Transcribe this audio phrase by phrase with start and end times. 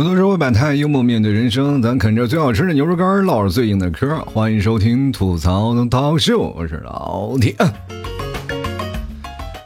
[0.00, 4.18] 吐槽社会百态，幽默面对人生，咱啃着最好吃的牛肉干，唠着最硬的嗑。
[4.24, 7.54] 欢迎收听吐槽涛秀，我是老铁。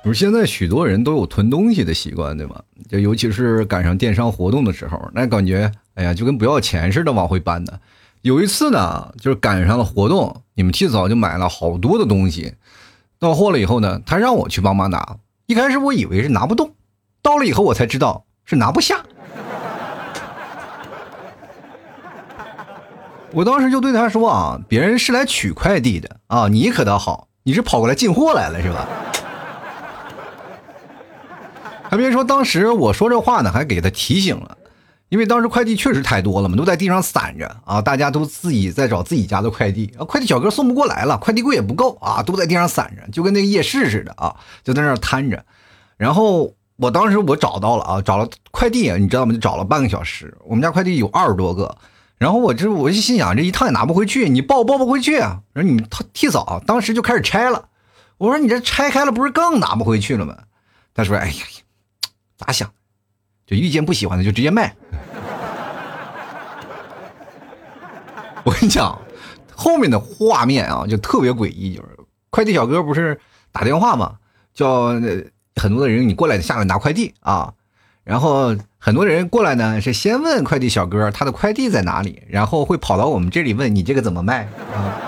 [0.02, 2.60] 不是现在许多人都有囤东西的习惯，对吗？
[2.88, 7.78] 就尤其是赶上电商活动的时候，那感觉哎呀，就跟不要钱似的往回搬的。
[8.22, 12.54] 有一次呢，就是赶上了活动，你们提早就买了好多的东西，
[13.20, 15.16] 到货了以后呢，他让我去帮忙拿。
[15.46, 16.72] 一开始我以为是拿不动，
[17.22, 19.00] 到了以后我才知道是拿不下。
[23.34, 28.86] 我当时就对他说啊，别人是来取快递的啊，你可倒好，你是跑过来进货来了是吧？
[31.90, 34.56] 还别说，当时我说这话呢，还给他提醒了，
[35.08, 45.44] 因为当时快递确实太多了嘛，都在地上散着啊，大家都自己在找自己家的快递啊，快递小哥送不过来了，快递柜也不够啊，都在地上散着，就跟那个夜市似的啊，就在那儿摊着。
[45.96, 49.32] 然后我当时我找到了啊，找了快递，你知道吗？
[49.32, 51.76] 就找了半个小时，我们家快递有二十多个。
[52.18, 55.42] 然后我这我就心想，这一趟也拿不回去，你抱抱不回去啊。
[55.52, 57.68] 然后你们替嫂当时就开始拆了，
[58.18, 60.36] 我说你这拆开了不是更拿不回去了吗？
[60.94, 61.44] 他说：“哎呀，
[62.36, 62.70] 咋想？
[63.46, 64.74] 就遇见不喜欢的就直接卖。”
[68.44, 68.96] 我跟你讲，
[69.52, 71.98] 后面的画面啊就特别诡异，就是
[72.30, 73.20] 快递小哥不是
[73.50, 74.16] 打电话嘛，
[74.54, 74.90] 叫
[75.56, 77.52] 很多的人你过来下来拿快递啊。
[78.04, 85.00] 然后很多人过来呢，是先问快递小哥他的快递在哪里，然后会跑到我们这里问你这个怎么卖啊？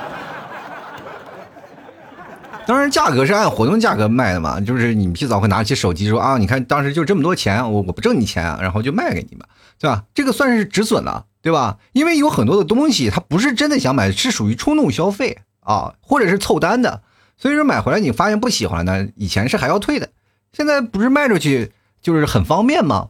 [2.66, 9.46] 当然价格是按活动价格卖的嘛，就是你们早会拿起手机说啊，你看当时就这么多钱，我我不挣你钱，然后就卖给你们，
[9.78, 10.04] 对吧？
[10.14, 11.76] 这个算是止损了，对吧？
[11.92, 17.02] 因为有很多的东西他不是真的想买，是属于冲动消费啊，或者是凑单的，
[17.36, 20.08] 所以说买回来你发现不喜欢呢，以前是还要退的，
[20.52, 21.72] 现在不是卖出去。
[22.02, 23.08] 就是很方便嘛，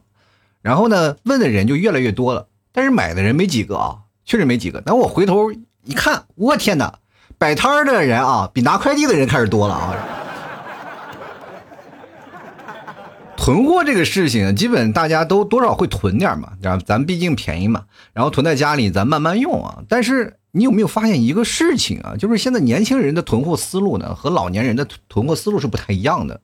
[0.61, 4.81] 然后呢，问的人就越来越多了，但是买的人没几个啊，确实没几个。
[4.81, 5.51] 等我回头
[5.83, 6.99] 一看，我天哪，
[7.37, 9.95] 摆摊的人啊，比拿快递的人开始多了啊！
[13.37, 19.83] 囤货这个事情，基本大家都多少会囤点嘛，然后咱毕竟便宜嘛，然后囤在家里，咱慢慢用啊。
[19.87, 22.15] 但是你有没有发现一个事情啊？
[22.17, 26.41] 就是现在年轻人的囤货思路呢，和老年人的囤货思路是不太一样的。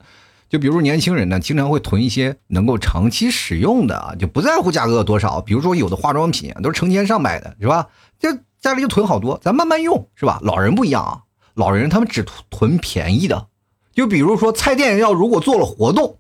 [0.53, 5.41] 就比如年轻人呢，经常会囤一些能够长期使用的啊，就不在乎价格多少。
[5.41, 7.87] 比如说有的化妆品都是成千上百的，是吧？
[8.19, 8.29] 就
[8.61, 10.37] 家里就囤好多，咱慢慢用，是吧？
[10.43, 11.21] 老人不一样啊，
[11.55, 13.47] 老人他们只囤便宜的。
[13.95, 16.17] 就比如说菜店要如果做了活动，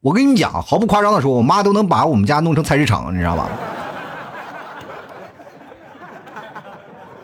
[0.00, 3.48] 我跟你讲，毫不夸张的说，我妈都能把我们家弄成菜市场，你知道吧？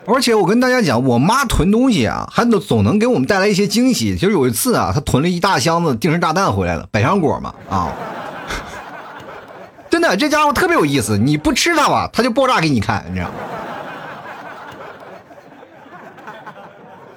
[0.07, 4.15] 而且我跟大家讲，我妈囤东西啊，还能总能给我们带来一些惊喜。
[4.15, 7.91] 就是有一次啊，她囤了一大箱子定时炸弹回来了，百香果嘛啊，
[9.89, 11.17] 真的，这家伙特别有意思。
[11.17, 13.33] 你不吃它吧，它就爆炸给你看，你知道吗？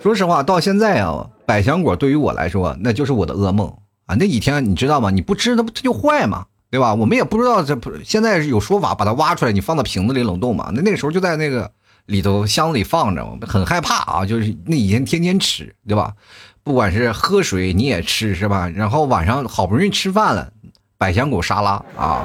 [0.03, 3.69] 说实话，到现在啊，百香果对于我来说，那就是我的噩梦
[4.07, 4.17] 啊。
[4.19, 5.11] 那几天你知道吗？
[5.11, 6.95] 你不吃它不它就坏嘛，对吧？
[6.95, 10.71] 我们也不知道这不现在有说法把它挖出来，你放到瓶子里冷冻嘛。
[10.73, 11.71] 那那个时候就在那个。
[12.09, 14.25] 里头箱子里放着，很害怕啊！
[14.25, 16.15] 就是那以前天天吃，对吧？
[16.65, 18.67] 不管是喝水你也吃，是吧？
[18.69, 20.51] 然后晚上好不容易吃饭了，
[20.97, 22.25] 百香果沙拉啊，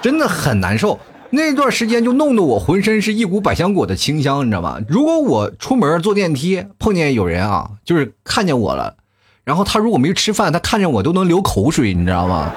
[0.00, 1.00] 真的很难受。
[1.30, 4.78] 那段时间就弄得我浑身是一股百香果的清香，你知道吗？
[4.88, 8.96] 如果我出门坐电梯碰见有人啊，就是看见我了，
[9.42, 12.52] 然后他如果没吃饭，他看见我都能流口水，你知道吗？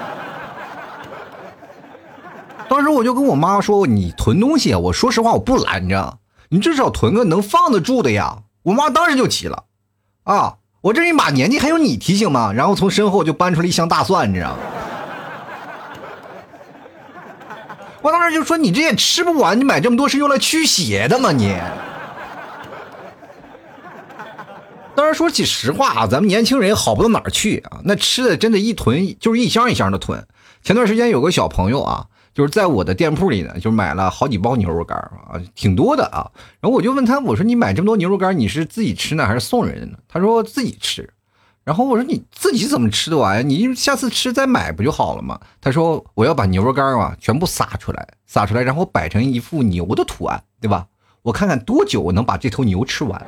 [2.68, 6.18] 当时我就跟我妈说：“你囤东西，我说实话我不拦着。”
[6.50, 8.38] 你至少囤个能放得住的呀！
[8.62, 9.64] 我妈当时就急了，
[10.24, 12.52] 啊，我这一把年纪还有你提醒吗？
[12.52, 14.58] 然后从身后就搬出了一箱大蒜，你知道吗？
[18.02, 21.32] 我当时就说你这也吃不完，你买这么多是用来驱邪的吗？
[21.32, 21.56] 你？
[24.94, 30.26] 当然说起实话啊，咱们年轻人也好不到哪儿去啊，那吃的真的，一囤就是一箱一箱的囤。
[30.62, 32.06] 前段时间有个小朋友啊。
[32.38, 36.30] 就是在我的店铺里呢，就买了好几包牛肉干啊，挺多的啊。
[36.60, 39.98] 然后我就问他，我说你买这么多牛肉干，你是自己吃呢，还是送人呢？
[40.06, 41.12] 他说自己吃。
[41.64, 43.42] 然后我说你自己怎么吃得完呀？
[43.42, 45.40] 你下次吃再买不就好了吗？
[45.60, 50.86] 他说我要把牛肉干啊全部撒出来，撒出来，然后摆成一副牛的图案，对吧？
[51.22, 53.26] 我看看多久我能把这头牛吃完。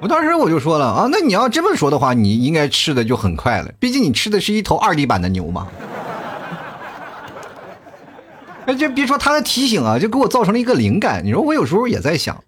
[0.00, 5.68] 我当时我就说了啊，那你要这么说的话，你应该吃的就很快了，毕竟你吃的是一头二 D 版的牛嘛。
[8.64, 11.22] 那 就别说他的提醒啊，就给我造成了一个灵感。
[11.24, 12.42] 你说我有时候也在想，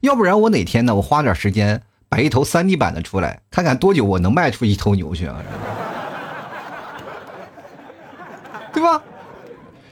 [0.00, 5.36] 要不然我哪天呢，我花点时间摆一头三 D 版的出来，看看多久我能卖出一头牛去啊？
[8.72, 9.00] 对吧？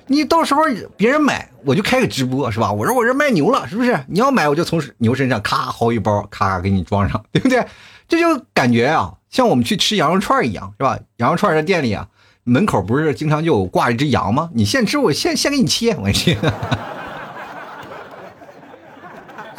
[0.09, 0.63] 你到时候
[0.97, 2.73] 别人买，我就开个直播，是吧？
[2.73, 3.99] 我说我这卖牛了，是不是？
[4.09, 7.67] 你要买，我就从牛身上咔薅一包，咔给你装上，对不对？
[8.07, 10.99] 这就感觉啊，像我们去吃羊肉串一样，是吧？
[11.17, 12.09] 羊肉串的店里啊，
[12.45, 14.51] 门口不是经常就挂一只羊吗？
[14.55, 16.39] 你现吃，我现现给你切，我切。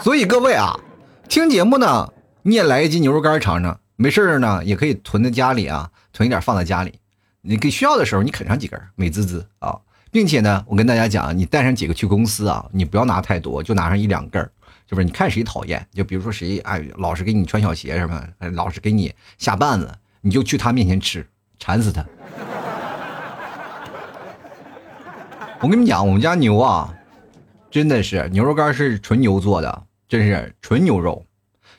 [0.02, 0.80] 所以各位啊，
[1.28, 2.14] 听节目呢，
[2.44, 3.78] 你也来一斤牛肉干尝尝。
[3.98, 7.00] 没事呢，也可以囤在家里啊，囤一点放在家里。
[7.42, 9.76] 你给需要的时候，你啃上几根，美滋滋啊！
[10.12, 14.42] 并且呢，我跟大家讲，你带上几个去公司啊，你不要拿太多，就拿上一两根，
[14.90, 15.06] 是不是？
[15.06, 21.28] 你看谁讨厌，就比如说谁哎，老是给你穿小鞋什么，老是给你下绊子，你就去他面前吃，
[21.60, 22.06] 馋死他。
[25.60, 26.94] 我跟你们讲，我们家牛啊，
[27.72, 31.26] 真的是牛肉干是纯牛做的，真是纯牛肉，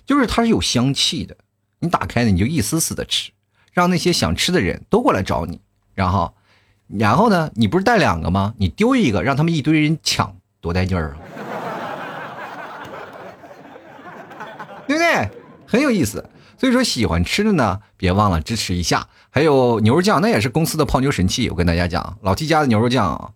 [0.05, 1.37] 就是它是有香气的。
[1.79, 3.31] 你打开呢，你就一丝丝的吃，
[3.73, 5.61] 让那些想吃的人都过来找你，
[5.95, 6.35] 然后，
[6.97, 8.55] 然后呢，你不是带两个吗？
[8.59, 11.17] 你丢一个，让他们一堆人抢，多带劲儿啊！
[14.89, 15.29] 对不对？
[15.67, 16.25] 很有意思。
[16.57, 19.07] 所以说，喜欢吃的呢，别忘了支持一下。
[19.31, 21.51] 还有牛肉酱，那也是公司的泡妞神器。
[21.51, 23.35] 我跟大家讲，老 T 家的牛肉酱，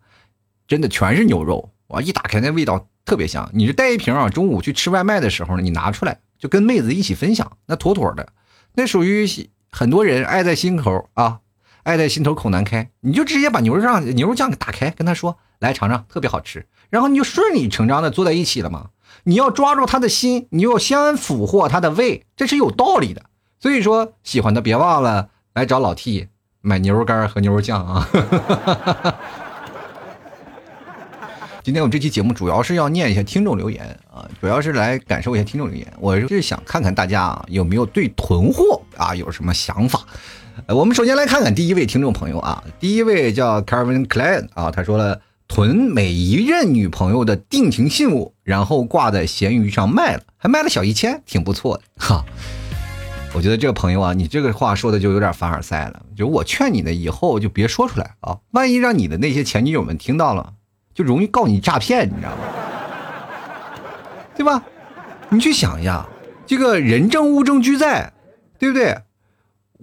[0.67, 3.49] 真的全是牛肉，哇，一打开那味道特别香。
[3.53, 6.19] 你就带一瓶啊，中午去吃外卖的时候呢，你拿出来。
[6.39, 8.31] 就跟妹子一起分享，那妥妥的，
[8.75, 9.25] 那属于
[9.71, 11.39] 很多人爱在心口啊，
[11.83, 12.91] 爱在心头口难开。
[13.01, 18.91] 你就直接把牛肉酱牛肉酱给打开，跟他说来尝尝，特别好吃，然后你就顺理成章的坐在一起了嘛。
[19.25, 23.25] 你要抓住他的心，你要先俘获他的胃，这是有道理的。
[23.61, 26.29] 所以说，喜欢的别忘了来找老 T
[26.61, 28.09] 买牛肉干和牛肉酱啊。
[31.63, 35.87] 今天我们这期节目主要是要念一下听众留言啊，主要是来感受一下听众留言。
[36.01, 40.01] 我是想看看大家啊有没有对囤货啊有什么想法。
[40.69, 52.25] 我们首先来看看第一位听众朋友啊，第一位叫 Kevin Klein 啊，他说了囤每一任女朋友的定情信物，然后挂在闲鱼上卖了，还卖了小一千，挺不错的哈。
[53.35, 56.03] 我觉得这个朋友啊，你这个话说的就有点凡尔赛了。
[56.17, 60.53] 就我劝你呢，以后就别说出来啊，万一让你的那些前女友们听到了。
[60.95, 62.37] 就容易告你诈骗，你知道吗？
[64.37, 64.63] 对吧？
[65.31, 66.07] 你去想一下，
[66.47, 68.13] 这个人证物证俱在，
[68.59, 68.99] 对不对？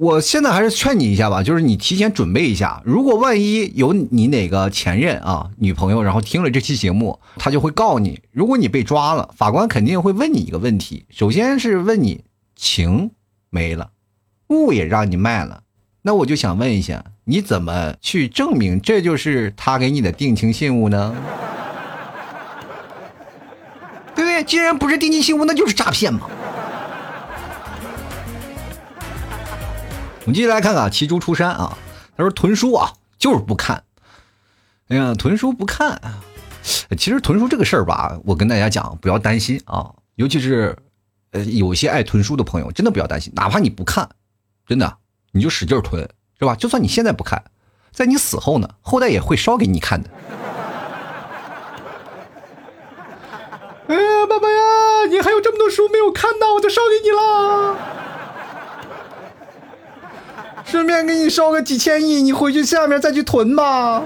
[0.01, 8.21] 我现在还是劝你一下吧，就是你提前准备一下，如果万一有你哪个前任啊女朋友，然后听了这期节目，他就会告你。
[8.31, 12.23] 如果你被抓了，法官肯定会问你一个问题，首先是问你
[12.55, 13.11] 情
[13.49, 13.89] 没了，
[14.47, 15.63] 物也让你卖了。
[16.03, 21.13] 那我就想问一下，你怎么去证明这就是他给你的定情信物呢？
[24.15, 24.41] 对不对？
[24.45, 26.21] 既然不是定情信物，那就是诈骗嘛。
[30.29, 31.75] 我们继续来看看骑猪出山啊，
[32.15, 33.83] 他说囤书啊就是不看。
[34.89, 35.99] 哎呀，囤书不看，
[36.95, 40.77] 其实囤书这个事儿吧，我跟大家讲，不要担心啊，尤其是
[41.31, 44.07] 呃有些爱囤书的朋友，真的不要担心，哪怕你不看，
[44.67, 44.97] 真的。
[45.31, 46.53] 你就使劲囤，是吧？
[46.53, 47.43] 就算你现在不看，
[47.91, 50.11] 在你死后呢，后代也会烧给你看的。
[53.87, 57.97] 哎呀，爸爸呀，你还有这么多书没有看到，我就烧给你了。
[60.69, 64.03] 顺便给你烧个几千亿，你回去下面再去囤吧。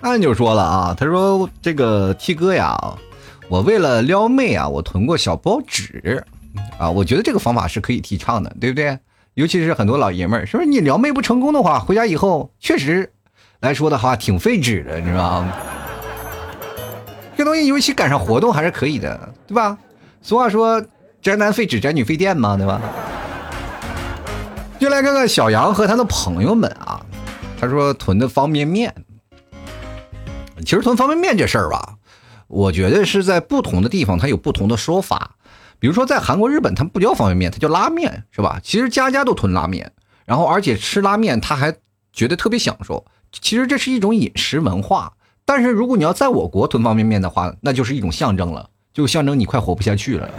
[0.00, 2.74] 按就说了啊，他说这个 T 哥呀，
[3.50, 6.24] 我为了撩妹啊，我囤过小包纸。
[6.78, 8.98] 啊，我觉得这个方法是可以提倡的，对不对？
[9.34, 13.12] 尤其是很多老爷们儿，是不是你撩妹不成功的话，回家以后确实
[13.60, 15.52] 来说的话挺费纸的，你知道吗？
[17.36, 19.76] 这东西尤其赶上活动还是可以的，对吧？
[20.22, 20.82] 俗话说
[21.26, 22.80] 宅男费纸，宅女费电嘛，对吧？
[24.78, 27.04] 就来看看小杨和他的朋友们啊，
[27.60, 28.94] 他说囤的方便面。
[30.64, 31.96] 其实囤方便面这事儿吧，
[32.46, 35.32] 我觉得是在不同的地方它有不同的说法。
[35.80, 38.60] 比如说，在韩国、日本，它不叫方便面，它叫拉面，是吧？
[38.62, 39.90] 其实家家都囤拉面，
[40.26, 41.74] 然后而且吃拉面，他还
[42.12, 43.04] 觉得特别享受。
[43.32, 45.14] 其实这是一种饮食文化。
[45.44, 50.30] 但是如果你要在我国囤方便面的话，那就是一种象征了，就象征你快活不下去了。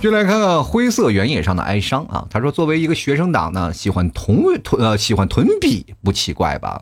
[0.00, 2.24] 就来看看灰色原野上的哀伤啊！
[2.30, 6.80] 他说，作为一个学生党呢，喜欢囤囤呃喜欢囤笔不奇怪吧？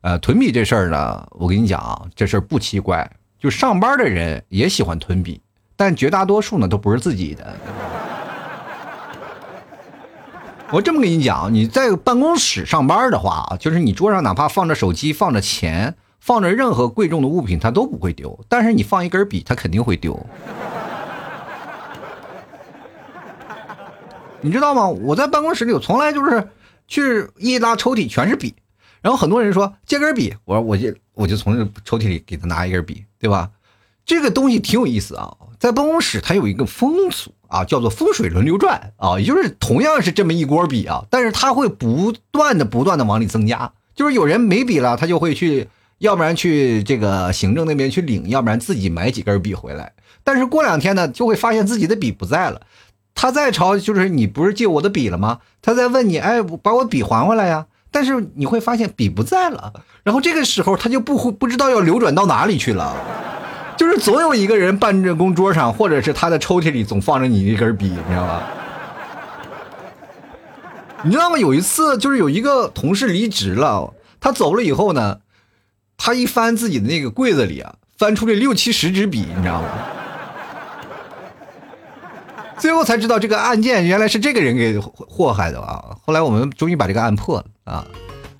[0.00, 5.40] 呃，囤笔这事儿呢，我跟你讲啊，这事儿不奇怪，就上班的人也喜欢囤笔，
[5.76, 7.54] 但绝大多数呢都不是自己的。
[10.72, 20.26] 我这么跟你讲，你在办公室上班的话就是你桌上哪怕放着手机、放着钱、放着任何贵重的物品，它都不会丢，但是你放一根笔，它肯定会丢。
[24.44, 24.86] 你知道吗？
[24.86, 26.50] 我在办公室里，我从来就是
[26.86, 28.54] 去一拉抽屉全是笔，
[29.00, 33.50] 然后很多人说借根笔，我说我就我就从这抽屉里给他拿一根笔，对吧？
[34.04, 52.60] 这个东西挺有意思啊，在办公室它有一个风俗啊，叫做风水轮流转啊，也就是同样是这么一锅笔啊，但是它会不断的不断的往里增加，就是有人没笔了，他就会去，要不然去这个行政那边去领，要不然自己买几根笔回来，但是过两天呢，就会发现自己的笔不在了，
[53.14, 55.38] 他在朝就是你不是借我的笔了吗？
[55.62, 57.66] 他在问你，哎，把我笔还回来呀？
[57.90, 62.94] 但是你会发现笔不在了，然后这个时候他就不不知道要流转到哪里去了。
[63.76, 68.42] 就是总有一个人办公桌上，或者是他的抽屉里总放着你一根笔，你知道吧？
[71.02, 71.38] 你知道吗？
[71.38, 75.18] 有一次，就是有一个同事离职了，他走了以后呢，
[75.96, 79.68] 他一翻自己的那个柜子里啊，翻出了六七十支笔，你知道吗？
[82.58, 85.96] 最后才知道这个案件原来是这个人给祸害的啊！
[86.02, 87.86] 后来我们终于把这个案破了啊！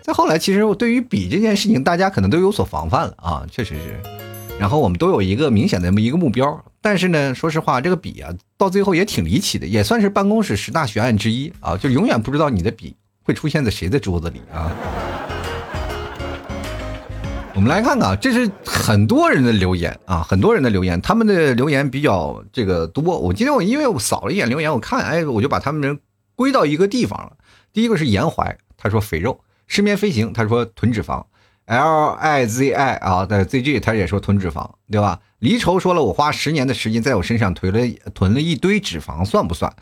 [0.03, 4.01] 再后来，其实对于笔这件事情，大家可能都有所防范了啊，确实是。
[4.59, 14.71] 然后我们都有一个明显的一个目标，但是呢，说实话，这个笔啊，到最后也挺离奇的，也算是办公室十大悬案之一啊，就永远不知道你的笔会出现在谁的桌子里啊。
[17.57, 23.17] 我们来看看，这是很多人的留言啊，很多人的留言，他们的留言比较这个多。
[23.17, 26.01] 我今天我因为我扫了一眼留言，我看哎，我就把他们人
[26.35, 27.37] 归到一个地方了。
[27.73, 31.25] 第一个是严怀，他说肥肉；失眠飞行，他说囤脂肪。
[31.67, 35.21] L I Z I 啊，在 Z G 他也说囤脂肪，对吧？
[35.39, 37.81] 离愁说了，我花十年的时间在我身上囤了
[38.13, 39.73] 囤了一堆脂肪，算不算？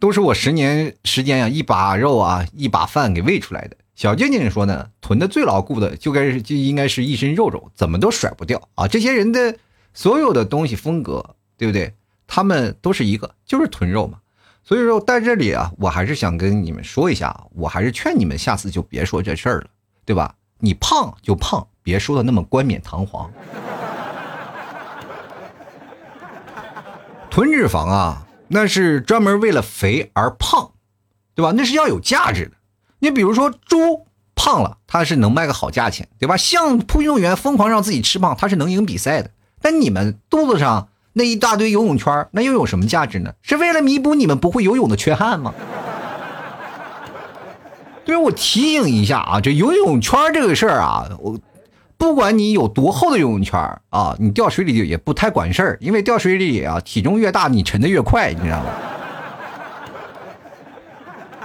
[0.00, 3.76] 都是我十年时间呀，一把肉啊，一把饭给喂出来的。
[3.98, 8.86] 小静静说呢，囤的最牢固的就该是就应该是一身肉肉，怎么都甩不掉啊！
[8.86, 9.56] 这些人的
[9.92, 11.92] 所有的东西风格，对不对？
[12.28, 14.20] 他们都是一个，就是囤肉嘛。
[14.62, 19.66] 所以说，在这里啊，我还是想跟你们说一下，我还是劝你们下次就别说这事儿了，
[20.04, 20.32] 对吧？
[20.60, 23.28] 你胖就胖，别说的那么冠冕堂皇。
[27.28, 30.70] 囤脂肪啊，那是专门为了肥而胖，
[31.34, 31.50] 对吧？
[31.56, 32.52] 那是要有价值的。
[33.00, 36.36] 你比如说猪胖了，它是能卖个好价钱，对吧？
[36.36, 39.30] 像运动员疯狂让自己吃胖，他是能赢比赛的。
[39.60, 43.32] 但你们肚子上那一大堆游泳圈，那又有什么价值呢？
[43.42, 45.52] 是为了弥补你们不会游泳的缺憾吗？
[48.04, 51.38] 对我提醒一下啊，这游泳圈这个事儿啊，我
[51.96, 58.70] 不管你有多厚的游泳圈啊，你掉水里也不太管事儿，因为掉水里啊，体重越大，你沉的越快，你知道吗？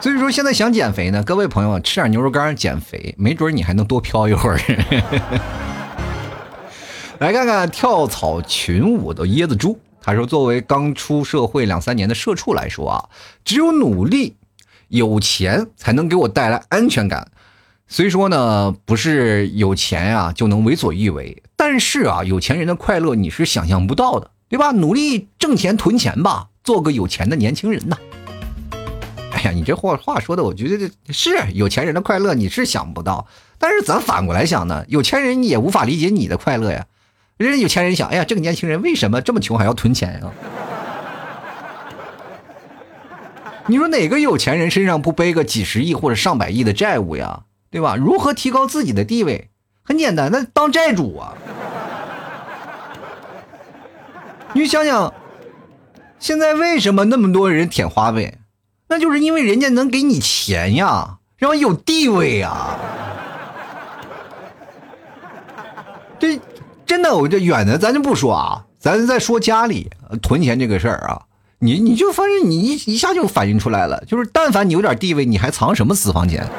[0.03, 4.59] 所以说现在想减肥呢，各位朋友吃点牛肉干减肥，没准你还能多飘一会儿。
[7.19, 13.05] 来看看跳草群舞的椰子猪，他说：“作为刚出社会两三年的社畜来说啊，
[13.45, 14.35] 只有努力。”
[14.89, 17.31] 有钱才能给我带来安全感，
[17.87, 24.71] 虽说呢不是有钱啊就能为所欲为，但是啊有钱人的快乐你是想象不到的，对吧？
[24.71, 27.97] 努力挣钱囤钱吧，做个有钱的年轻人呐。
[29.51, 36.85] 你这话话说的，我觉得是有钱人的快乐你是想不到，但是咱反过来想呢，有钱人也无法理解你的快乐呀。
[37.37, 40.31] 人家有钱人想，哎呀，这个年轻人为什么这么穷还要囤钱啊？
[43.67, 47.43] 你说哪个有钱人身上不背个几十亿或者上百亿的债务呀？
[47.71, 47.95] 对吧？
[47.95, 49.49] 如何提高自己的地位？
[49.81, 51.33] 很简单，那当债主啊！
[54.53, 55.11] 你想想，
[56.19, 58.37] 现在为什么那么多人舔花呗？
[58.93, 62.77] 那就是因为人家能给你钱呀，然后有地位呀。
[66.19, 66.39] 这
[66.85, 69.89] 真的，我这远的咱就不说啊，咱再说家里
[70.21, 71.23] 囤钱这个事儿啊。
[71.57, 76.47] 你你就发现你一一下就反映出来了，就是但凡你有点地位，你还藏什么私房钱？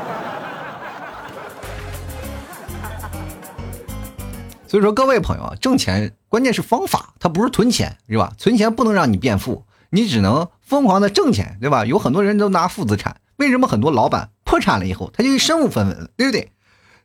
[4.67, 8.33] 所以说，各位朋友啊，挣钱关键是方法，它不是囤钱，是吧？
[8.37, 9.63] 存钱不能让你变富，
[9.95, 11.87] 你只能疯狂的挣钱，对吧？
[11.87, 16.51] 有很多人都拿负资产，为什么很多老板破产了以后，他就身无分文，对不对？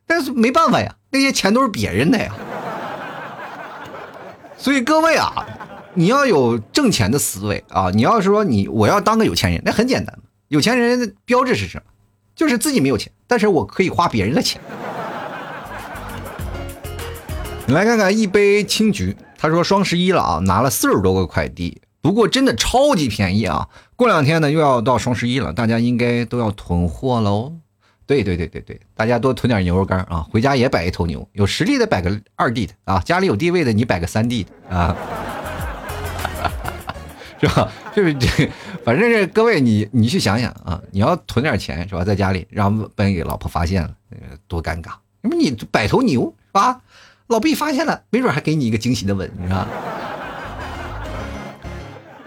[0.06, 2.34] 但是没办法呀，那些钱都是别人的呀。
[4.58, 5.46] 所以各位啊。
[5.92, 7.90] 你要有挣钱的思维啊！
[7.92, 10.16] 你要是说你我要当个有钱人，那很简单
[10.46, 11.82] 有钱人的标志是什么？
[12.36, 14.62] 就是自己没有钱，但是我可以花别人的钱。
[17.66, 23.68] 你来看看一杯青桔，他说双十一了啊，拿了四十多个快递，不过真的超级便宜啊！
[23.96, 27.52] 过两天呢又要到双十一了，大家应该都要囤货喽。
[28.06, 34.96] 对对对对对，大家多囤点牛肉干啊，回家也摆一头牛，有实力的摆个二弟的啊，家里有地位的你摆个三弟的啊。
[37.40, 37.72] 是吧？
[37.94, 38.50] 就是这，
[38.84, 43.90] 反正是各位你你去想想啊，你要囤点钱是吧，在家里，让被给老婆发现了，
[44.46, 44.90] 多尴尬！
[45.22, 46.80] 那么你摆头牛是吧？
[47.28, 49.66] 老毕发现了，没准还给你一个惊喜的吻，是吧？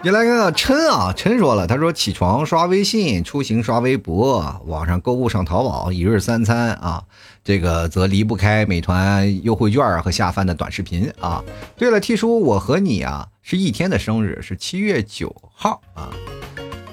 [0.04, 7.02] 你来看看琛啊，琛说了，他说起床刷微信，出行刷微博，网上购物上淘宝，一日三餐啊，
[7.42, 11.42] 这个则离不开美团优惠券和下饭的短视频啊。
[11.74, 16.12] 对了，T 叔，我和你啊是一天的生日，是七月九号啊。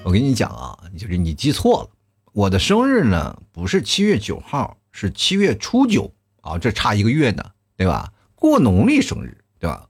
[0.06, 1.90] 我跟你讲啊，就是你记错了，
[2.32, 7.44] 我的生日呢不是七月九号，是七月初九啊，这差一个月呢，
[7.76, 8.14] 对吧？
[8.36, 9.86] 过农历生日，对吧？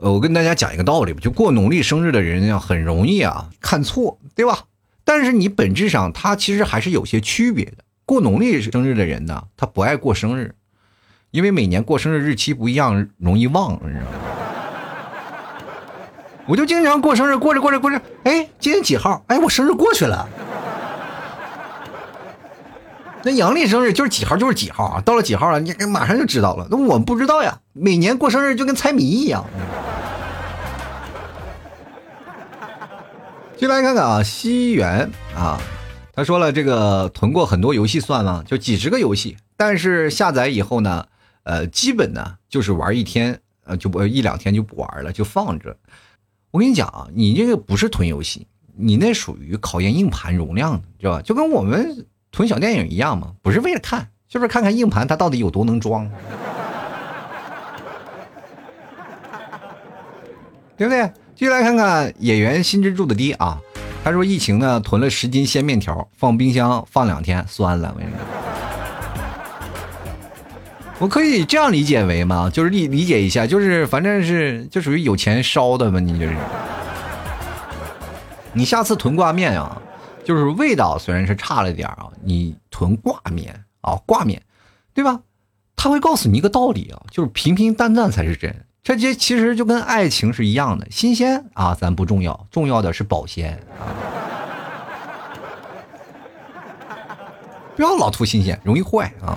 [0.00, 4.64] 呃，我跟大家讲一个道理吧，就过农历生日的人呀，很容易啊看错，对吧？
[5.04, 7.84] 但是你本质上他其实还是有些区别的。
[8.06, 10.54] 过农历生日的人呢，他不爱过生日，
[11.30, 14.06] 因为每年过生日日期不一样，容易忘，你知道吗？
[16.46, 19.22] 我就经常过生日，过着过着过着，哎，今天几号？
[19.26, 20.26] 哎，我生日过去了。
[23.22, 26.66] 那阳历生日就是几号就是几号啊，到了几号了，你马上就知道了。
[26.70, 29.44] 那我不知道呀，每年过生日就跟猜谜一样。
[33.60, 35.60] 进来看看啊，西元啊，
[36.14, 38.42] 他说了，这个囤过很多游戏算吗？
[38.46, 41.06] 就几十个游戏，但是下载以后呢，
[41.42, 45.76] 呃，基本呢就是玩一天，呃，就不一两天就不玩了，就放着。
[46.52, 48.46] 我跟你讲啊，你这个不是囤游戏，
[48.78, 51.22] 你那属于考验硬盘容量的，知道吧？
[51.22, 52.06] 就跟我们。
[52.32, 56.08] 囤小电影一样嘛，不是为了看，就是看看硬盘它到底有多能装，
[60.78, 61.12] 对不对？
[61.40, 63.58] 继续来看看演员新之助的爹啊，
[64.04, 68.20] 他说疫情呢囤了十斤鲜面条，放冰箱放两天酸了，我跟你说。
[70.98, 72.50] 我可以这样理解为吗？
[72.52, 76.36] 就是理理解一下，就是反正是就属于有钱烧的吧，你就是。
[78.52, 79.80] 你下次囤挂面啊。
[80.22, 84.42] 就是味道虽然是差了点啊，你囤挂面啊，挂面，
[84.92, 85.18] 对吧？
[85.74, 88.54] 他会告诉你一个道理啊，就是平平淡淡才是真。
[88.82, 93.84] 这些其实就跟爱情是一样的，新鲜啊，咱不重要，重要的是保鲜啊。
[97.76, 99.36] 不要老图新鲜，容易坏啊。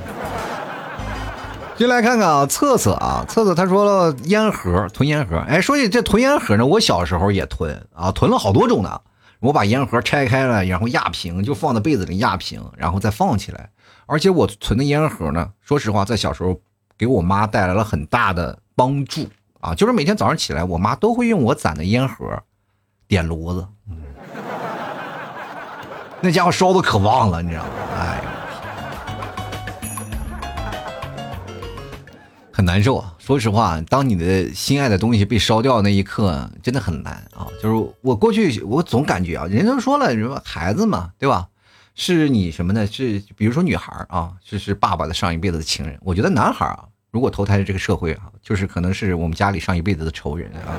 [1.76, 9.02] 进来看看啊，测测啊，测测他说了烟盒囤烟盒，哎，说起这囤烟盒呢，我小时候也囤啊，囤了好多种呢。
[9.40, 13.70] 我把烟盒拆开了，然后压平，就放在被子里压平，然后再放起来。
[14.06, 16.62] 而且我存的烟盒呢，说实话，在小时候
[16.98, 19.28] 给我妈带来了很大的帮助
[19.60, 19.74] 啊！
[19.76, 22.42] 就是每天早上起来，我妈都会用我攒的烟盒
[23.08, 23.68] 点炉子，
[26.22, 27.70] 那家伙烧的可旺了，你知道吗？
[27.98, 28.24] 哎。
[32.56, 33.14] 很难受啊！
[33.18, 37.48] 说实话，当你的心爱的东西被烧掉那一刻，真的很难啊！
[37.62, 41.50] 就是我过去，我总感觉啊，人都说了，什么孩子嘛，对吧？
[41.96, 42.88] 是你什么呢？
[42.88, 45.98] 是比如说女孩啊，是是爸爸的上一辈子的情人。
[46.04, 50.74] 我觉得男孩啊，如果投胎的这个社会啊，就是可能是我们家里上一辈子的仇人啊。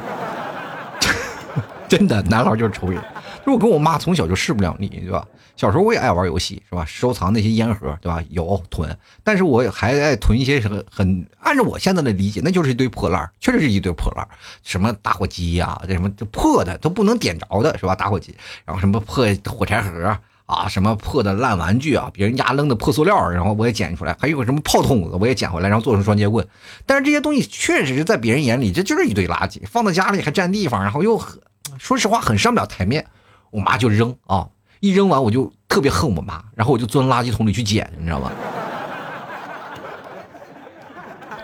[1.88, 3.01] 真的，男孩就是仇人。
[3.47, 5.25] 就我跟我妈从小就势不两立，对吧？
[5.55, 6.85] 小时候我也爱玩游戏，是吧？
[6.85, 8.20] 收藏那些烟盒，对吧？
[8.31, 14.27] 有囤，但是我还爱囤一些什么很按照我现在的理解，那就是一堆破烂，确实是一堆破烂。
[14.64, 17.94] 什么打火机呀，这什么就破的都不能点着的，是吧？
[17.94, 26.46] 打火机，然后什么破火柴盒啊，什么破的烂玩具啊，别人家扔的破塑料，然后我也捡出来，还有个什么炮筒子，我也捡回来，然后做成双截棍。
[26.85, 31.40] 但是这些东西确实是在别人眼里，这就是一堆垃圾，放在家里还占地方，然后又很，
[31.78, 33.07] 说实话很上不了台面。
[33.50, 34.48] 我妈就扔啊，
[34.80, 38.30] 一扔完我就特别恨我妈，然后我就钻垃圾桶里去捡，你知道吗？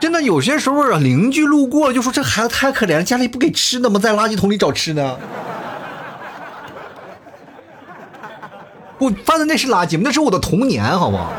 [0.00, 3.98] 真的有些时候啊，邻居路过就说这孩子太可怜了，家里不给吃的吗？
[3.98, 5.16] 在垃圾桶里找吃呢。
[9.00, 10.02] 我翻的那是垃圾吗？
[10.04, 11.32] 那是我的童年，好不好？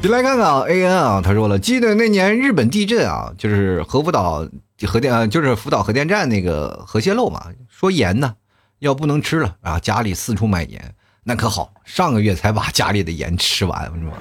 [0.00, 4.48] 就来看看啊，A N 啊，他说了，记得那年日本地震啊，就是核福岛。
[4.86, 8.34] 核电就是福岛核电站那个核泄漏嘛，说盐呢
[8.80, 14.12] 要不能吃了啊，家里四处买盐，那可好，上个月才把家里的盐吃完，是吧？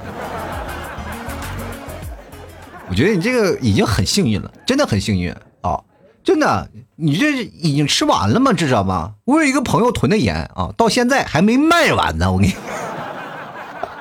[2.88, 5.84] 我觉得你这个已经很幸运了，真的很幸运啊，
[6.24, 6.70] 真的，
[7.04, 8.54] 你这已经吃完了吗？
[8.54, 9.16] 知道吗？
[9.26, 12.56] 我有一个朋友囤的盐啊，到现在还没卖完呢，我跟你，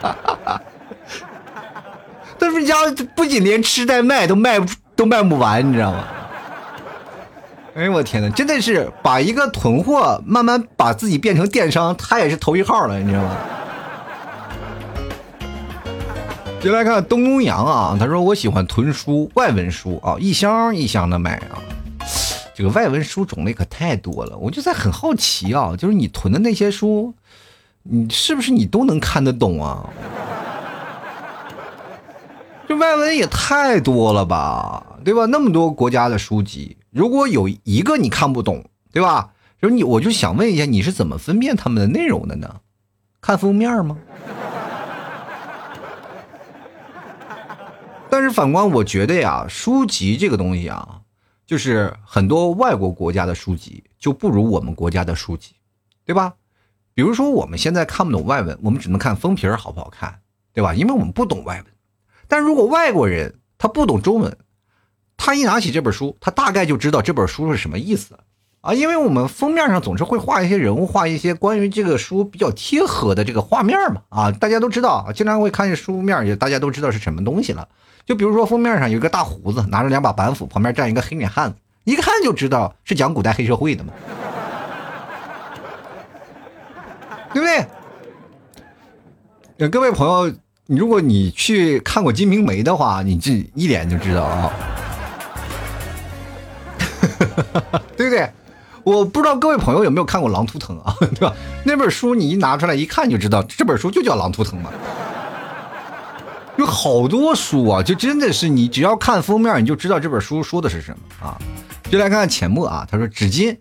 [2.38, 2.76] 他们家
[3.16, 6.04] 不仅连吃带卖都卖不都卖不完，你知道吗？
[7.74, 13.36] 哎呦我天哪，真的是把一个囤货慢慢把自己变成电商，他也是头一号了，你知道吗？
[16.60, 21.58] 就来看东东阳啊，他说我喜欢囤书，外文书啊，一箱一箱的买啊。
[22.62, 27.12] 这个外文书种类可太多了，我就在很好奇啊，就是你囤的那些书，
[27.82, 29.90] 你是不是你都能看得懂啊？
[32.68, 35.26] 这外文也太多了吧，对吧？
[35.26, 39.30] 那么多国家的书籍，如果有一个你看不懂，对吧？
[39.60, 42.60] 就是你，我就想问一下，你是怎么分辨他们的内容的呢？
[43.20, 43.98] 看封面吗？
[48.08, 51.00] 但是反观，我觉得呀，书籍这个东西啊，
[51.46, 55.54] 就是很多外国国家的书籍就不如我们国家的书籍，
[56.04, 56.34] 对吧？
[56.94, 60.20] 比如说我们现在看不懂外文，我们只能看封皮儿好不好看，
[60.52, 60.74] 对吧？
[60.74, 61.66] 因为我们不懂外文。
[62.28, 64.36] 但如果外国人他不懂中文，
[65.16, 68.18] 他一拿起这本书，他大概就知道这本书是什么意思
[68.62, 68.72] 啊。
[68.72, 74.00] 因为我们封面上总是会画一些人物，画一些关于这个书比较贴合的这个画面嘛。
[74.08, 77.68] 啊，大家都知道，经常会看见书面，也大家都知道是什么东西了。
[78.06, 83.92] 就比如说封面上有一个大胡子，拿着两把板斧，旁边站一个黑脸汉子，一看就知道是讲古代黑社会的嘛，
[87.32, 87.64] 对不对？
[89.68, 90.34] 各位朋友，
[90.66, 94.50] 如果你去看过《金瓶梅》的话，你这一脸就知道啊，
[97.96, 98.28] 对不对？
[98.84, 101.34] 我不知道各位朋友有没有看过《狼图腾》啊， 对吧？
[101.64, 104.70] 那本书你一拿出来一看就知道，这本书就叫《狼图腾》嘛。
[106.56, 111.38] 有好多书啊，就真的是你只要看封面，你就知道这本书说的是什么啊。
[111.90, 113.56] 就来看看浅墨啊，他说纸巾、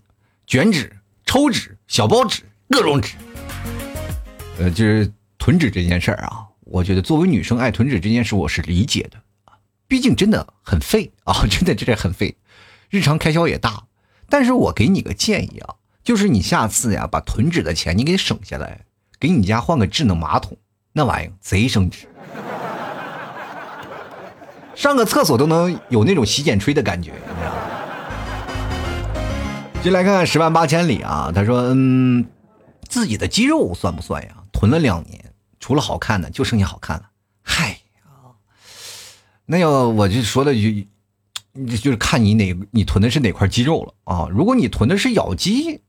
[0.46, 0.92] 卷纸、
[1.26, 3.16] 抽纸、小包纸、各种纸。
[4.60, 9.54] 呃，就是囤纸这件事儿啊，我觉得作为女生爱囤纸这件事，我是理解的啊。
[9.88, 12.36] 毕竟真的很费啊， 真的真的很费，
[12.90, 13.84] 日常开销也大。
[14.32, 18.86] 但是我给你个建议啊，就是你下次呀，把囤纸的钱你给省下来，
[19.20, 20.58] 给你家换个智能马桶，
[20.94, 22.08] 那玩意贼省纸。
[24.74, 27.58] 上个厕所都能有那种洗剪吹的感觉，你知道吗？
[29.84, 32.26] 进来看看十万八千里啊，他说：“嗯，
[32.88, 34.38] 自己的肌肉算不算呀？
[34.54, 37.10] 囤了两年，除了好看的就剩下好看了。
[37.44, 37.80] 嗨，
[39.46, 40.88] 那要我就说了句，
[41.54, 44.28] 就是看你哪你囤的是哪块肌肉了啊？
[44.32, 45.82] 如果你囤的是咬肌，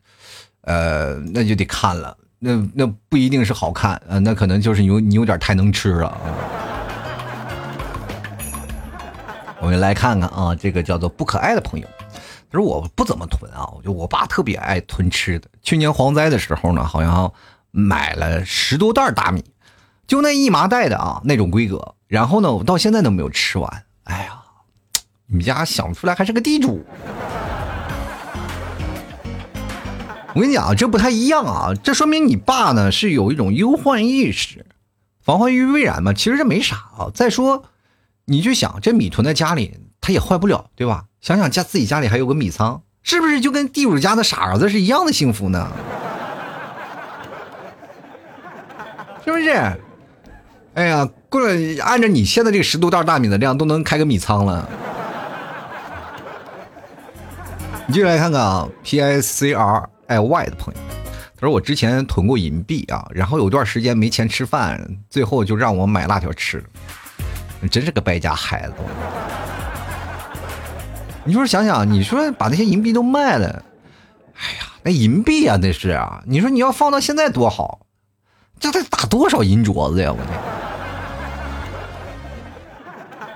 [0.62, 6.18] 呃，那就得看了，那那不一定是好看啊，那可能就是有你有点太能吃了。”
[9.61, 11.87] 我们来看看啊，这个叫做不可爱的朋友，
[12.51, 15.48] 他说我不怎么囤啊，我就我爸特别爱囤吃的。
[15.62, 17.33] 去年蝗灾的时候呢，好像
[17.70, 19.44] 买了十多袋大米，
[20.09, 23.85] 就那一麻袋的啊那种规格，然后呢，我到现在都没有吃完。
[24.03, 24.41] 哎呀，
[25.32, 26.84] 你们家想不出来还是个地主。
[30.34, 34.66] 我跟你讲，这不太一样啊，这说明你爸呢是有一种忧患意识，
[35.24, 36.12] 防患于未然嘛。
[36.12, 37.08] 其实这没啥啊。
[37.14, 37.64] 再说。
[38.26, 41.04] 你去想，这米囤在家里，它也坏不了，对吧？
[41.22, 45.72] 想想家自己家里还有个米仓，是不是就跟地主家的傻儿子是一样的幸福呢？
[49.24, 49.50] 是不是？
[50.74, 54.68] 哎呀，过了按照你现在这个十多袋大米的量，都能开个米仓了。
[57.86, 60.80] 你就来看看啊，P I C R I Y 的朋友，
[61.34, 66.62] 他说我之前囤过银币啊，然后有段时间没钱吃饭，最后就让我买辣条吃。
[67.70, 68.74] 真是个败家孩子！
[71.24, 73.64] 你说想想，你说把那些银币都卖了，
[74.34, 76.22] 哎呀，那银币啊，那是啊！
[76.26, 77.86] 你说你要放到现在多好，
[78.58, 80.12] 这得打多少银镯子呀！
[80.12, 80.71] 我天！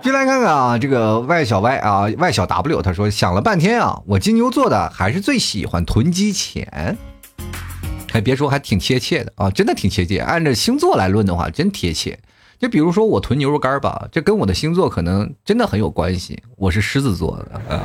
[0.06, 6.96] 进来看看啊，这个 Y 小 Y 啊，Y 小 W，他说想了半天啊，我金牛座的还是最喜欢囤积钱。
[8.12, 10.20] 还别说，还挺贴切的啊，真的挺贴切。
[10.20, 12.16] 按照星座来论的话，真贴切。
[12.56, 16.40] 就比如说我囤牛肉干吧，这跟我的星座可能真的很有关系。
[16.56, 17.82] 我是狮子座的啊。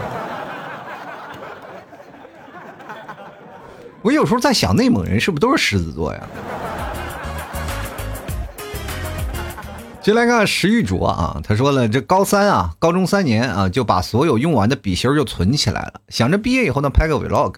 [4.03, 6.21] 我有时候在想，内蒙人是不是都是狮子座呀？
[10.03, 17.55] 进来看石玉卓啊，他说了，这高三啊，高中三年啊，就把所有用完的笔芯就存起来了，想着毕业以后呢拍个 vlog，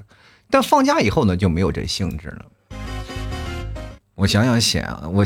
[0.50, 2.46] 但放假以后呢就没有这兴致了。
[4.16, 5.26] 我想想想，我。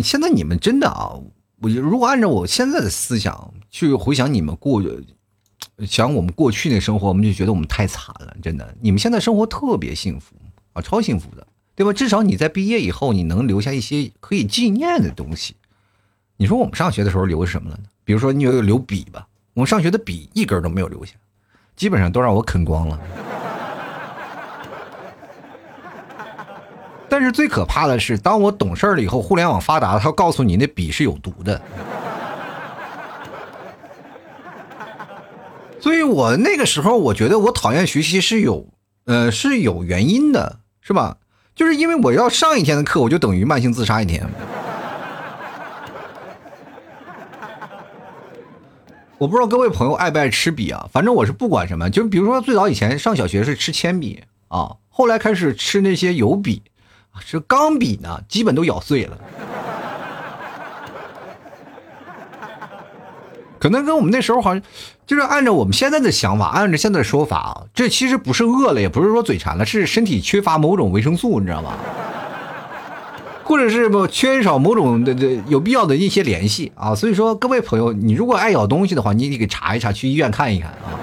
[0.00, 1.18] 现在你们真的啊，
[1.60, 4.80] 我如果按照我现在的思想去回想你们过，
[5.84, 8.36] 想我们过去那生活，我们就觉得我们太惨了。
[8.40, 10.36] 真的，你们现在生活特别幸福
[10.74, 11.92] 啊，超幸福的，对吧？
[11.92, 15.56] 至少你在毕业以后，你能留下一些可以纪念的东西。
[16.40, 17.82] 你说我们上学的时候留什么了呢？
[18.02, 21.12] 比如说你有留笔吧，我们上学的笔一根都没有留下，
[21.76, 22.98] 基本上都让我啃光了。
[27.10, 31.60] 但是最可怕的是，当我懂事了以后，互联网发达，他告诉你那笔是有毒的。
[35.78, 38.66] 所以我那个时候我觉得我讨厌学习是有，
[39.04, 41.18] 呃，是有原因的，是吧？
[41.54, 44.26] 就是因为我要上一天的课，我就等于慢性自杀一天。
[49.20, 50.88] 我不知道各位朋友爱不爱吃笔啊？
[50.90, 56.62] 反正我是不管什么，就比如说最早以前上小学是吃铅笔啊，后来开始吃那些油笔，
[57.18, 59.18] 是钢笔呢，基本都咬碎了。
[63.58, 64.62] 可能跟我们那时候好像，
[65.06, 71.74] 就是按照我们现在的想法，按照现在的说法啊，这其实不是饿了，也不是说嘴馋了，是身体缺乏某种维生素，你知道吗？
[73.50, 80.94] 或者是不缺少某种的的有必要的一些联系啊，所以说各位朋友，你如果爱咬东西的话，你得给查一查，去医院看一看啊。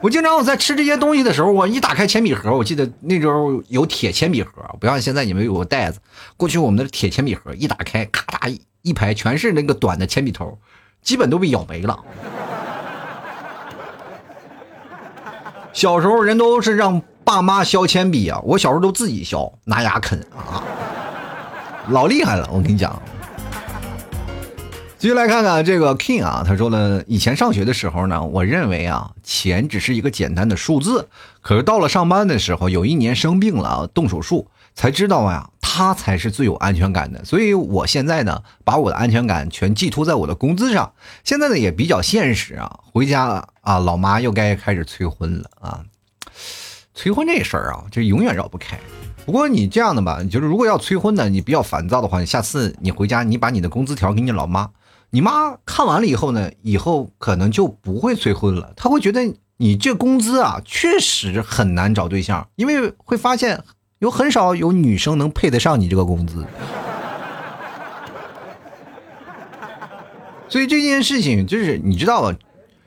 [0.00, 6.00] 我经常我在吃这些东西的时候，我一打开铅笔盒，我记得那时候有铁铅笔盒，不像现在你们有个袋子。
[6.38, 10.58] 过去我们的铁铅笔盒一打开，咔嚓一一排全是那个短的铅笔头，
[11.02, 12.02] 基本都被咬没了。
[15.74, 17.02] 小时候人都是让。
[17.26, 20.62] 爸妈削铅笔啊，我小时候都自己削，拿牙啃啊，
[21.88, 22.48] 老厉害了。
[22.52, 23.02] 我跟你讲，
[24.96, 31.08] 继续来看看这个 King 啊，他说了，以前上学的时候呢，我认为啊，钱只是一个简单的数字。
[31.40, 37.24] 可是到了上班的时候，有一年生病了，动手术，才知道呀，他才是最有安全感的。
[37.24, 40.92] 所以我现在呢，把我的安全感全寄托在我的工资上。
[41.24, 45.80] 现在呢，也比较现实啊，回家了啊，老妈又该开始催婚了啊。
[46.96, 48.80] 催婚这事儿啊，就永远绕不开。
[49.26, 54.70] 不过你这样的吧，就是如果要催婚呢，你比较烦躁的话，下次你回家，你把你的工资条给你老妈，
[55.10, 58.72] 你妈看完了以后呢，以后可能就不会催婚了。
[58.76, 59.20] 她会觉得
[59.58, 63.62] 你这工资啊，确实很难找对象，因为会发现
[63.98, 66.46] 有很少有女生能配得上你这个工资。
[70.48, 72.34] 所以这件事情就是你知道吧，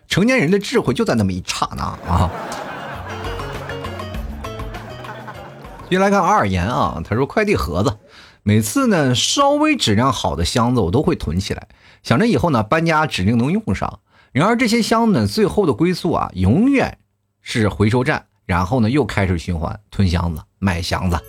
[0.08, 2.32] 成年人的智慧就在那么一刹那啊。
[5.90, 7.98] 先来看阿尔言啊，他说快递盒子，
[8.44, 11.68] 每次呢稍微质量好的箱子我都会囤起来，
[12.04, 14.00] 想着以后呢搬家指定能用上。
[14.32, 17.00] 然而这些箱子最后的归宿啊，永远
[17.42, 21.20] 是回收站，然后呢又开始循环囤箱子、买箱子。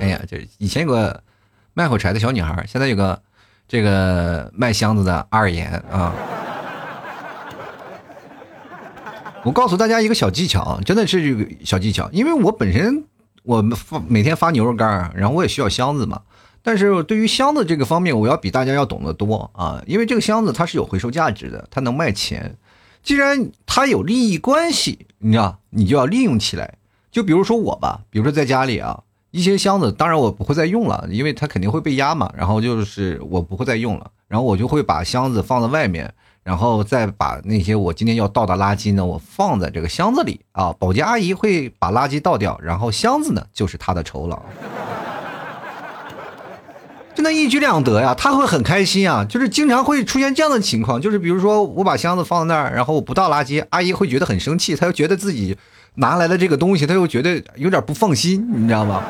[0.00, 1.24] 哎呀，这以前有个
[1.74, 3.20] 卖火柴的小女孩，现在有个
[3.66, 6.14] 这个卖箱子的阿尔言啊。
[9.44, 13.04] 我告诉大家一个小技巧，真的是这个小技巧，因为我本身
[13.44, 16.20] 我发每天发牛肉干，然后我也需要箱子嘛。
[16.60, 22.56] 但是对于箱子这个方面，我要比大家要懂得多啊，因为这个箱子它是有回收价值的，它能卖钱。
[23.02, 26.74] 既然它有利益关系，你知道，你就要利用起来。
[27.10, 32.30] 就比如说我吧，比如说在家里啊，一些箱子，当然我不会再用了，因为它肯定会被压嘛。
[32.36, 36.12] 然后就是我不会再用了，然后我就会把箱子放在外面。
[36.48, 40.74] 然后再把那些我今天要倒的垃圾呢，我放在这个箱子里啊。
[40.78, 44.40] 保洁阿姨会把垃圾倒掉，然后箱子呢就是她的酬劳，
[47.14, 49.22] 就那一举两得呀，他会很开心啊。
[49.28, 55.54] 就是经常会出现这样的情况，就是比如说我把箱子放在那儿，然后我不倒垃圾，阿姨会觉得很生气，她又觉得自己
[55.96, 59.02] 拿来的这个东西，她又觉得有点不放心，你知道吗？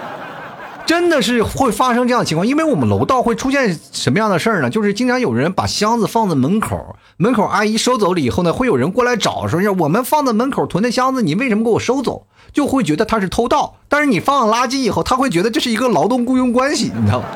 [0.89, 4.71] 真的是会发生这样的情况，因为我们楼道会出现什么样的事儿呢？
[4.71, 13.75] 就是经常有人把箱子放在门口，门口阿姨收走了以后呢，会有人过来找说：“我们放在门口囤的箱子，你为什么给我收走？”就会觉得他是偷盗。
[13.91, 17.27] 但是你放了垃圾以后，他会觉得这是一个劳动雇佣关系，你知道吗？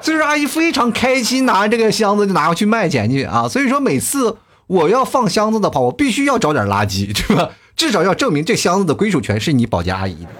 [0.00, 3.46] 所以说阿姨非常开心，拿这个箱子就拿回去卖钱去啊。
[3.46, 7.50] 所以说每次我要放箱子的话，我必须要找点垃圾，对吧？
[7.76, 10.30] 至少要证明这箱子的归属权是你保洁阿姨的。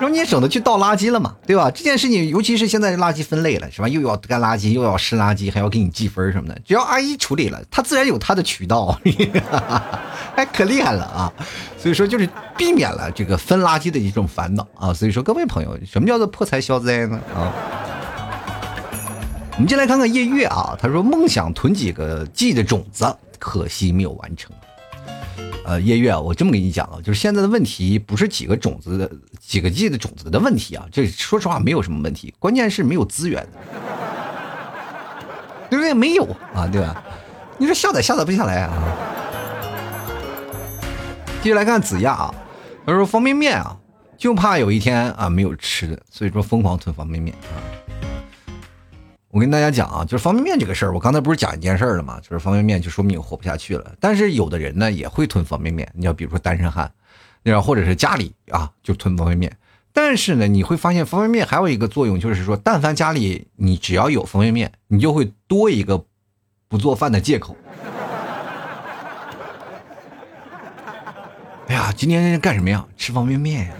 [0.00, 1.70] 然后你也省得去倒垃圾了嘛，对吧？
[1.70, 3.88] 这件事情，尤其是现在垃圾分类了，是吧？
[3.88, 6.58] 又要干垃圾，又要湿垃圾，还要给你计分什么的。
[6.64, 8.98] 只要阿姨处理了，她自然有她的渠道，
[10.36, 11.30] 哎，可厉害了啊！
[11.76, 14.94] 所以说，就是避免了这个分垃圾的一种烦恼啊。
[14.94, 17.20] 所以说，各位朋友，什么叫做破财消灾呢？
[17.34, 17.52] 啊，
[19.52, 24.50] 我们进来看看夜月啊，他说梦想囤几个 G 的种子，可惜没有完成。
[25.64, 33.46] 呃，夜月，我这么跟你讲啊，就是现在的问题不是几个种子几个 G 的种子的问题啊，这说实话没有什么问题，关键是没有资源，
[35.68, 35.94] 对不对？
[35.94, 37.04] 没有啊，对吧？
[37.58, 38.72] 你说下载下载不下来啊？
[41.42, 42.34] 接下来看子亚啊，
[42.84, 43.76] 他说方便面啊，
[44.16, 47.79] 就怕有一天啊没有吃的，所以说疯狂囤方便面啊。
[49.30, 52.18] 我跟大家讲啊，就是方便面这个事儿，我刚才不是讲一件事儿了吗？
[52.20, 53.92] 就是方便面就说明活不下去了。
[54.00, 56.90] 但是有的人呢也会囤方便面，你要比如说单身汉，
[57.44, 59.56] 那或者是家里啊就囤方便面。
[59.92, 66.04] 但是呢，你会发现方便面还有一个作用，就是说，但凡家里你只要有方便面，你就会多一个
[66.68, 67.56] 不做饭的借口。
[71.68, 72.84] 哎呀，今天干什么呀？
[72.96, 73.72] 吃方便面呀。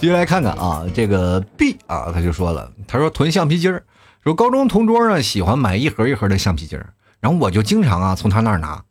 [0.00, 3.84] 接下来看看啊，这个 B 啊，他就说了，他说囤橡皮筋儿，
[4.24, 8.82] 说高中同桌呢喜欢买一盒一盒的橡皮筋儿，然后我就经常啊从他那儿拿，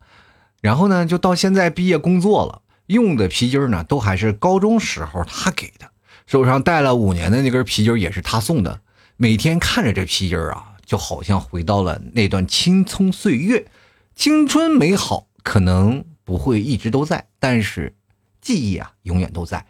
[0.60, 5.90] 然后呢就到现在毕业工作了，用的皮筋儿呢都还是高中时候他给的，
[6.28, 8.80] 手上戴了五年的那根皮筋儿也是他送的，
[9.16, 13.66] 每天看着这皮筋儿啊，就好像回到了那段青葱岁月，
[14.14, 17.96] 青春美好可能不会一直都在，但是
[18.40, 19.66] 记忆啊永远都在。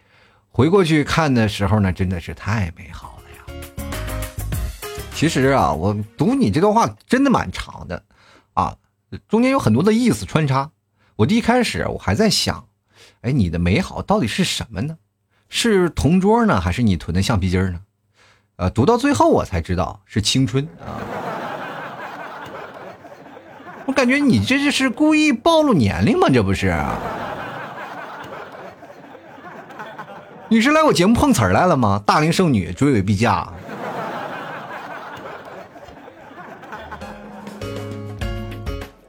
[0.53, 3.45] 回过去看的时候呢，真的是太美好了呀！
[5.15, 8.03] 其实啊，我读你这段话真的蛮长的，
[8.55, 8.77] 啊，
[9.29, 10.71] 中间有很多的意思穿插。
[11.17, 12.67] 我一开始我还在想，
[13.21, 14.97] 哎，你的美好到底是什么呢？
[15.49, 17.81] 是同桌呢，还是你囤的橡皮筋呢？
[18.57, 21.01] 呃，读到最后我才知道是青春啊！
[23.87, 26.29] 我感觉你这就是故意暴露年龄吗？
[26.29, 26.77] 这不是？
[30.53, 32.03] 你是来我节目碰瓷儿来了吗？
[32.05, 33.49] 大龄剩女追尾必嫁。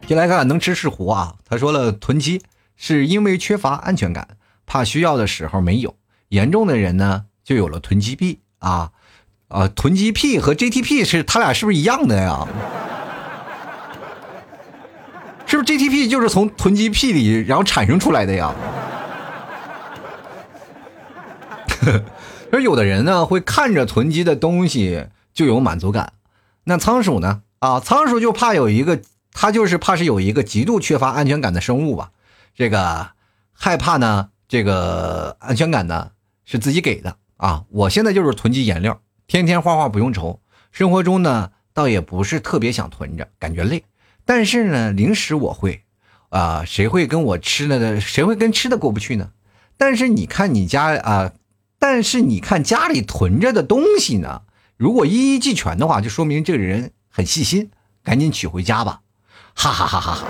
[0.06, 1.34] 进来看能吃是福啊！
[1.50, 2.44] 他说了，囤积
[2.76, 4.28] 是因为缺乏安全感，
[4.68, 5.96] 怕需要的时候没有。
[6.30, 8.92] 严重的人呢，就有了囤积癖啊！
[9.48, 12.48] 啊，囤积癖和 GTP 是他俩是不是一样的呀？
[15.48, 18.54] 是不是 GTP 就是从囤积癖里然后产生出来的呀？
[22.52, 26.14] 而 有的人呢，会看着囤积的东西就有满足感。
[26.66, 27.42] 那仓鼠呢？
[27.60, 29.02] 啊，仓鼠就怕有一个，
[29.34, 32.12] 它就是怕是有一个极度缺乏安全感的生物吧。
[32.54, 33.12] 这个
[33.54, 36.12] 害怕呢，这个安全感呢
[36.46, 37.64] 是自己给的啊。
[37.70, 40.40] 我现在就是囤积颜料，天天画画不用愁。
[40.72, 43.84] 生活中呢，倒也不是特别想囤着，感觉累。
[44.24, 45.84] 但是呢，零食我会
[46.30, 48.00] 啊，谁会跟我吃了的？
[48.00, 49.32] 谁会跟吃的过不去呢？
[49.78, 51.32] 但是你看你家啊。
[51.84, 54.42] 但是你看家里囤着的东西呢，
[54.78, 57.72] 如果一一俱全的话，就说明这个人很细心，
[58.04, 59.00] 赶紧取回家吧，
[59.56, 60.28] 哈哈哈哈哈！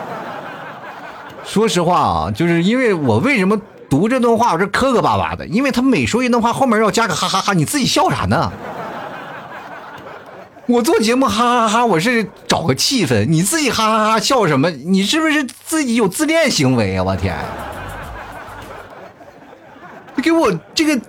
[1.44, 8.50] 说实话啊，就是因为我为什么读这段话我这磕磕巴巴的，因为他每说一段话后面要加个哈哈哈，你自己笑啥呢？
[10.68, 14.72] 我做节目哈哈哈，我是找个气氛，你自己哈哈哈笑什么？
[14.72, 17.04] 你是不是自己有自恋行为啊？
[17.04, 17.36] 我天！
[20.24, 21.02] 给我这个。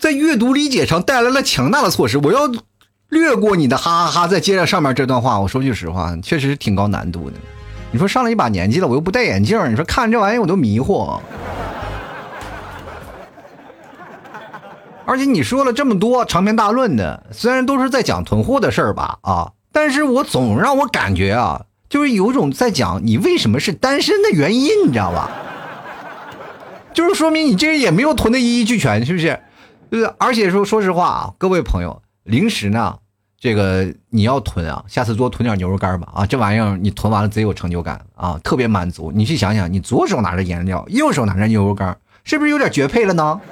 [0.00, 2.50] 在阅读理解上带来了强大的措施，我要
[3.10, 5.38] 略过你的哈哈哈，再接着上面这段话。
[5.38, 7.36] 我说句实话，确实挺高难度的。
[7.90, 11.20] 你说上了一把年纪了，我又不戴眼镜，你说看这玩意我都迷惑。
[15.04, 25.30] 而且你说了这么多长篇大论的，虽然都是在讲囤货的事儿吧，啊，但是我总让我感觉啊，就是有种在讲你为什么是单身的原因，你知道吧？
[26.94, 29.38] 就是说明你这也没有囤的一一俱全，是不是？
[29.90, 32.96] 对，而且说说实话啊，各位朋友，零食呢，
[33.38, 39.10] 这个你要囤啊，下次多囤点牛肉干吧啊，这玩意儿你囤完了贼有成就感啊，特别满足。
[39.12, 43.40] 你去想想，你左手拿着颜料，右手拿着牛肉干，是不是有点绝配了呢？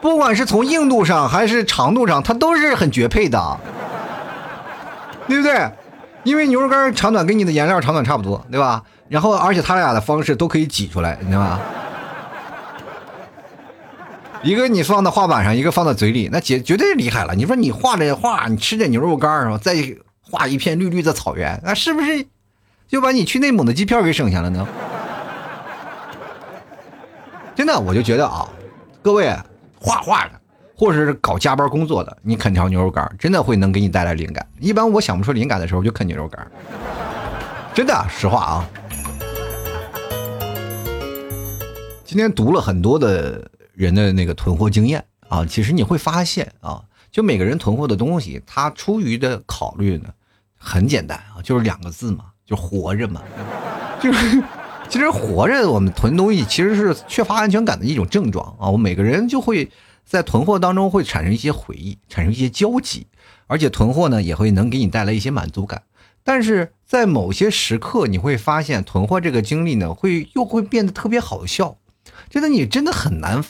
[0.00, 3.58] 不管是从硬度上还是长度上，它都是很绝配的，
[5.28, 5.70] 对不对？
[6.24, 8.82] 因为牛肉干长短跟你的颜料长短差不多，对吧？
[9.08, 11.60] 然后而且它俩的方式都可以挤出来，你知道吧？
[14.42, 17.34] 一个你放到画板上，一个放到嘴里，那绝绝对厉害了。
[17.34, 19.76] 你说你画这画，你吃点牛肉干儿，再
[20.22, 22.26] 画一片绿绿的草原，那是不是
[22.88, 24.66] 就把你去内蒙的机票给省下了呢？
[27.54, 28.48] 真的，我就觉得啊，
[29.02, 29.30] 各位
[29.78, 30.40] 画画的，
[30.74, 34.46] 或者是搞加班工作的，你啃条牛肉干真的会能给你带来灵感。
[34.58, 36.50] 一般我想不出灵感的时候，就啃牛肉干
[37.74, 38.66] 真的，实话啊。
[42.06, 43.49] 今天读了很多的。
[43.80, 50.10] 人的那个囤货经验啊，其实你会发现啊，就每个人囤货的东西，他出于的考虑呢，
[50.56, 53.22] 很简单啊，就是两个字嘛，就活着嘛。
[54.02, 54.42] 就是
[54.88, 58.68] 其实活着，我们囤东西其实是缺乏安全感的一种症状啊。
[58.68, 59.70] 我每个人就会
[60.04, 63.06] 在囤货当中会产生一些回忆，产生一些交集，
[63.46, 65.82] 而且囤货呢也会能给你带来一些满足感。
[66.22, 71.78] 但是在某些时刻，你会发现囤货这个经历呢，会又会变得特别好笑，
[72.28, 73.42] 觉得你真的很难。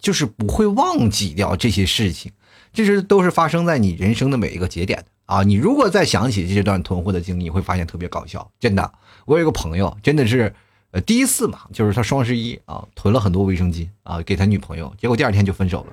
[0.00, 2.32] 就是不会忘记掉这些事情，
[2.72, 5.42] 这是都是发生在你人生的每一个节点的啊！
[5.42, 8.50] 你如果再想起这段囤货的经历，你会发现特别搞笑。
[8.58, 8.92] 真的，
[9.26, 10.52] 我有一个朋友，真的是
[10.92, 15.92] 呃，第一次嘛，就是他双十一啊，囤了很多卫生巾啊，给他女朋友，结果第二天就分手了。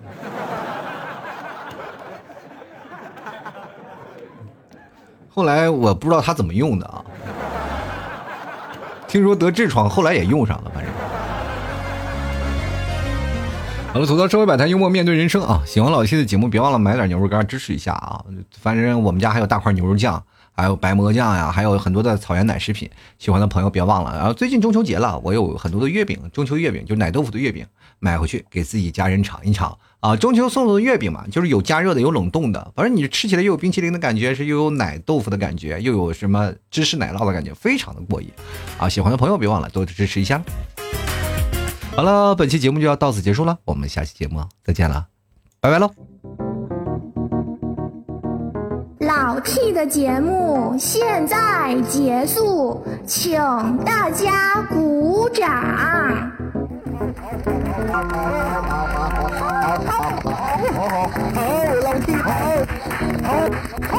[5.29, 7.05] 后来我不知道他怎么用的啊，
[9.07, 10.91] 听说得痔疮，后来也用上了，反正。
[13.97, 15.63] 好了，吐槽社会百态，幽默面对人生啊！
[15.65, 18.23] 喜欢老 T 的节目，别忘了买点牛肉干支持一下啊！
[18.61, 22.87] 反正我们家还有大块牛肉酱，还有白馍酱呀，还有很多的草原奶食品，
[23.17, 24.15] 喜欢的朋友别忘了。
[24.15, 27.65] 然后最近中秋节了，我有很多的月饼，中秋月饼就是奶豆腐的月饼，
[27.97, 30.15] 买回去给自己家人尝一尝啊！
[30.15, 38.29] 中秋送的月饼嘛，就是有加热的，有冷冻的，反正你吃起来又有冰淇淋的感觉，是又有奶豆腐的感觉，又有什么芝士奶酪的感觉，非常的过瘾
[38.77, 38.87] 啊！
[38.87, 40.39] 喜欢的朋友别忘了多支持一下。
[41.97, 45.07] 好了，本期节目就要到此结束了，我们下期节目再见了，
[45.59, 45.89] 拜拜喽！
[48.99, 53.41] 老 T 的节目现在结束，请
[53.83, 55.49] 大家鼓掌。
[59.87, 59.97] 好，
[60.75, 61.41] 好，
[61.81, 62.29] 老 T，好，
[63.23, 63.33] 好，
[63.89, 63.97] 好，